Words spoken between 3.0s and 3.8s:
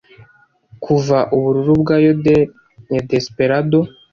desperado”